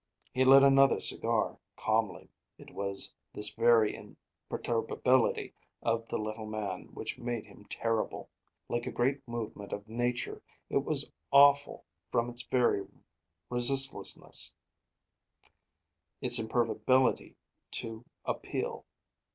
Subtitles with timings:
[0.33, 2.31] He lit another cigar, calmly.
[2.57, 8.27] It was this very imperturbability of the little man which made him terrible.
[8.67, 10.41] Like a great movement of Nature,
[10.71, 12.83] it was awful from its very
[13.51, 14.55] resistlessness;
[16.19, 17.35] its imperviability
[17.73, 18.85] to appeal.